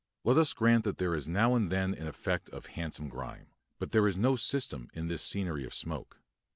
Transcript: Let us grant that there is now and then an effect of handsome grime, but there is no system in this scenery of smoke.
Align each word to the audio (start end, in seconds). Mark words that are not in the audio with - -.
Let 0.23 0.35
us 0.39 0.53
grant 0.53 0.83
that 0.85 0.97
there 0.97 1.13
is 1.13 1.27
now 1.27 1.53
and 1.53 1.71
then 1.71 1.93
an 1.93 2.07
effect 2.07 2.49
of 2.49 2.65
handsome 2.73 3.07
grime, 3.07 3.49
but 3.77 3.91
there 3.91 4.07
is 4.07 4.17
no 4.17 4.35
system 4.35 4.89
in 4.95 5.09
this 5.09 5.21
scenery 5.21 5.63
of 5.63 5.75
smoke. 5.75 6.17